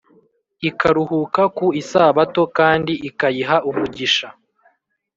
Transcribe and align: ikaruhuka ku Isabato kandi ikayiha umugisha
ikaruhuka 0.69 1.41
ku 1.57 1.65
Isabato 1.81 2.41
kandi 2.57 2.93
ikayiha 3.09 3.55
umugisha 3.69 4.27